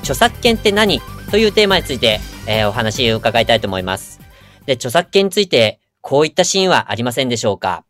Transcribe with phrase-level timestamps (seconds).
[0.00, 1.00] 著作権って何？
[1.30, 4.20] というテーマについて、えー、お話を伺いたいと思います
[4.66, 7.84] で著作権についてこういったシーンはありませんでしょうか？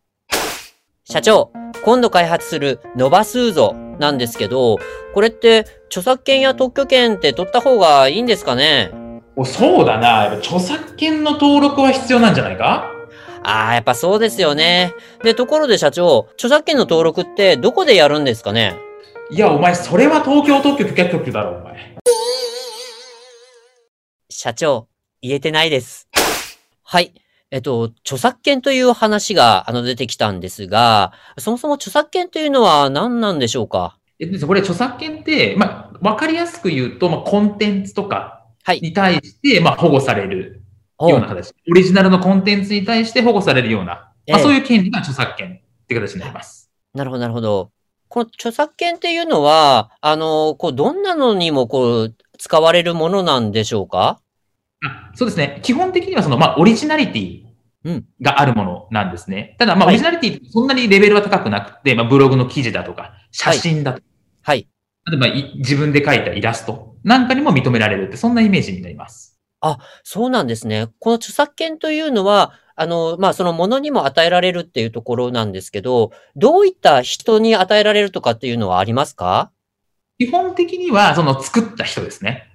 [1.04, 1.50] 社長
[1.84, 4.78] 今度開発するノバスーゾなんですけど
[5.14, 8.92] これって著作権や特許権って取った方がいいんですかね？
[9.44, 10.32] そうだな。
[10.34, 12.92] 著作権の登録は必要なんじゃないか？
[13.42, 14.92] ああ、やっぱそうですよね。
[15.22, 18.76] で、ところで社長、著作権の登録ってどこでやるんですかね？
[19.30, 21.96] いや、お前、それは東京特許許可局だろ、お前。
[24.42, 24.88] 社長、
[25.20, 26.08] 言えてないです。
[26.82, 27.12] はい。
[27.50, 33.98] えっと、著作権という話が、あの、出てきたんですが、そもそも著作権というのは何なんでしょうか？
[34.18, 38.46] えっと、これ著作権って、まあ、わかりやすく言うと、まあ、コンテンツとか、
[38.80, 40.62] に対して、まあ、保護される
[40.98, 41.52] ような形。
[41.70, 46.70] オリジナルのコンテンツに対して保護されるような、まあ、そういう権利が著作権っていう形になります。
[46.94, 47.72] なるほど、なるほど。
[48.08, 54.18] この著作権っていうのは、あの、こう、どんなのにもこう、使われるものなんでしょうか？
[54.84, 55.60] あそうですね。
[55.62, 59.56] 基本的にはその、まあ、オリジナリティがあるものなんですね。
[59.58, 64.04] ただ、まあ、オリジナリティってそんなにレベルは高くなくて、まあ、ブログの記事だとか、写真だとか、
[64.42, 64.68] はい。
[65.10, 69.38] 例えば、自分で描いたイラストなんかにも認められるって、そんなイメージになります。
[69.60, 70.88] あ、そうなんですね。
[70.98, 79.50] この著作権というのは、あの、まあ、そのものにも与えられるっていうところなんですけど、どういった人に与えられるとかっていうのはありますか？
[80.18, 82.50] 基本的には、その作った人ですね。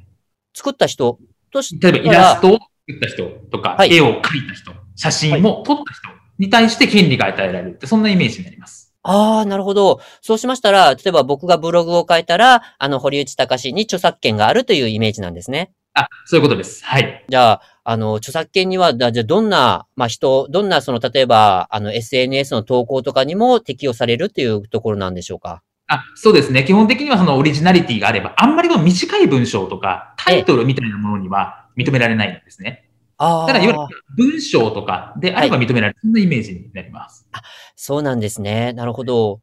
[0.56, 1.20] 作った人
[1.56, 1.92] として。
[1.92, 8.94] 例えばイラストを作った人とか、はい、絵を描いた人、写真も撮った人に対して権利が与えられるって、そんなイメージになります。
[9.04, 10.02] ああ、なるほど。
[10.22, 15.72] そうしましたら、例えば僕がブログを書いたら、あの、堀内隆に著作権があるというイメージなんですね。
[15.94, 16.84] あ、そういうことです。
[16.84, 17.24] はい。
[17.30, 25.62] じゃあ、あの、著作権には、じゃあどんな、まあ、人、どんな、その、例えば、あの、SNS の投稿とかにも適用されるっていうところなんでしょうか？
[25.88, 26.64] あ、そうですね。
[26.64, 32.90] 基本的にはそのオリジナリティがあれば、あんまりこの短い文章とか、タイトルみたいなものには認められないんですね。
[33.18, 37.28] ただ、いわゆる文章とかであれば認められる、はい、そんなイメージになります。
[37.32, 37.42] あ、
[37.76, 38.74] そうなんですね。
[38.74, 39.42] なるほど。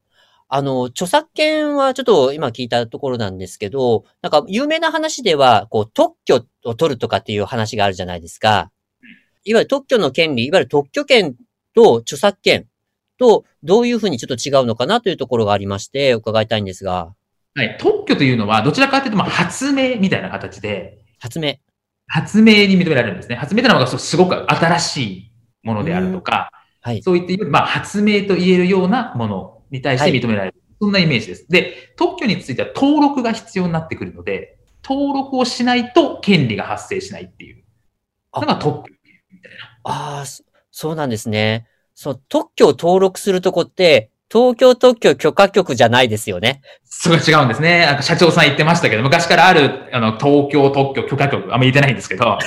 [0.48, 8.70] あの、著作権はちょっと今聞いたところなんですけど、なんか有名な話では、こう、特許を取るとかっていう話があるじゃないですか。
[9.44, 11.36] いわゆる特許の権利、いわゆる特許権
[11.74, 12.66] と著作権
[13.22, 17.14] とどういうふうにちょっと違うのかなというところがありまして、伺いたいんですが。
[17.54, 17.76] はい。
[17.78, 20.98] 特許というのは、どちらかというと、まあ、発明みたいな形で。
[21.20, 21.54] 発明。
[22.08, 23.36] 発明に認められるんですね。
[23.36, 25.32] 発明というのはすごく新しい
[25.62, 26.50] ものであるとか、
[26.80, 30.56] はい、そういった、まあ、発明と言えるようなものに対して認められる。
[30.56, 31.46] はい、そんなイメージです。
[31.48, 37.62] で、特許については登録が必要になってくるので、登録をしないと権利が発生しないっていう
[38.34, 38.92] のが特許
[39.30, 39.78] みたいな。
[39.84, 40.24] ああ、
[40.72, 41.68] そうなんですね。
[42.02, 46.60] そう、特許を登録するとこって、東京特許許可局じゃないですよね。
[46.84, 47.86] それは違うんですね。
[47.86, 52.38] なんか社長さん言ってましたけど、昔からある、あの、東京特許許可局、あんまり言ってないんですけど、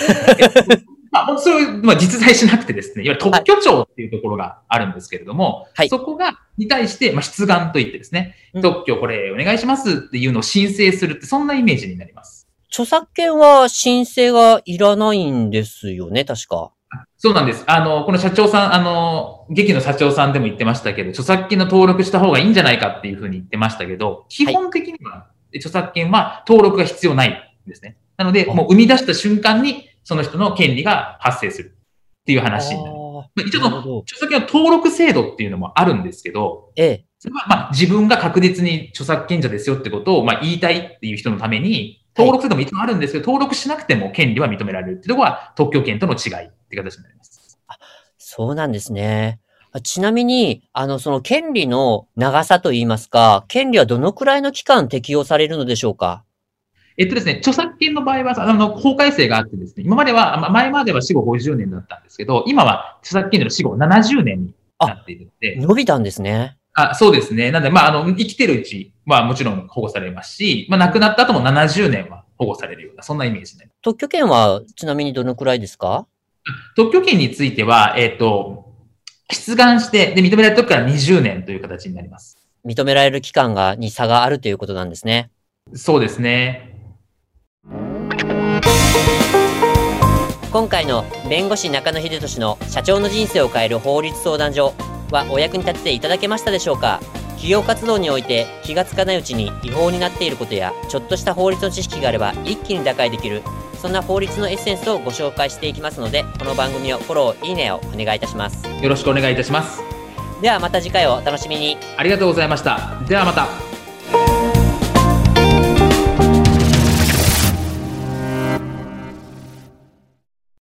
[1.10, 12.50] まあ、それまあ、実在しなくてですね、いわゆる特許庁っていうところがあるんですけれども、はい、そこが、に対して、まあ、出願といってですね、特許これお願いしますっていうのを申請するって、そんなイメージになります。
[12.68, 16.72] 著作権は申請がいらないんですよね、確か。
[17.18, 17.64] そうなんです。
[17.68, 27.98] あの、この社長さん、あの、劇の社長さんでも言ってましたけど、著作権の登録した方がいいんじゃないかっていうふうに言ってましたけど、基本的には、著作権は登録が必要ないんですね。
[28.18, 32.96] なので、もう生み出した瞬間に、その人の権利が発生するっていう話になる。
[32.96, 37.06] まあ、一応著作権の登録制度っていうのもあるんですけど、ええ。
[37.20, 47.60] それはまあ自分が確実に著作権者ですよってことをまあ言いたいっていう人のために、登録制度もいつもあるんですけど、はい、登録しなくても権利は認められるっていうところは特許権との違いって形になります。
[47.68, 47.78] あ
[48.18, 49.40] そうなんですね。
[49.84, 56.24] ちなみに、あの、その権利の長さといいますか、権利はどのくらいの期間適用されるのでしょうか？
[56.98, 65.58] えっとですね、著作権の場合は、あの、法改正があってですね、今までは、前までは死後50年だったんですけど、今は著作権の死後70年になっているので。
[65.58, 66.58] 伸びたんですね。
[66.74, 67.52] あそうですね。
[67.52, 73.68] なんで、まあ、あの、生きてるうちはもちろん保護されますし、まあ、亡くなった後も70年は保護されるような、そんなイメージで。
[73.82, 76.08] 特許権はちなみにどのくらいですか？
[76.76, 78.74] 特許権については、えっ、ー、と、
[79.32, 82.38] 出願して、で、認められた時から20年という形になります。
[82.66, 85.32] 認められる期間が、に差があるということなんですね。
[85.74, 86.76] そうですね。
[90.52, 94.74] 今回の弁護士中野秀俊の社長の人生を変える法律相談所
[95.12, 97.02] はお役に立てていただけましたでしょうか？
[97.32, 103.44] 企業活動において気がつかないうちに違法になっていることやちょっとした法律の知識があれば一気に打開できる
[103.86, 108.68] そんな法律のエッセンスをご紹介していきますのでこの番組をフォローいいねをお願いいたします。
[108.68, 109.84] よろしくお願いいたします。
[110.42, 111.78] ではまた次回をお楽しみに。
[111.96, 113.00] ありがとうございました。
[113.08, 113.65] ではまた